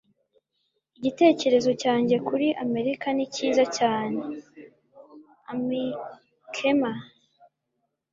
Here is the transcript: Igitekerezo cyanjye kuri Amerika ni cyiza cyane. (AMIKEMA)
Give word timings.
Igitekerezo 0.97 1.71
cyanjye 1.81 2.15
kuri 2.27 2.47
Amerika 2.65 3.07
ni 3.13 3.25
cyiza 3.33 3.63
cyane. 3.77 4.21
(AMIKEMA) 5.51 6.91